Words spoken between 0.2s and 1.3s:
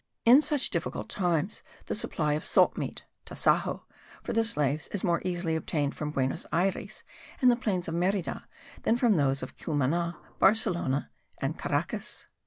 In such difficult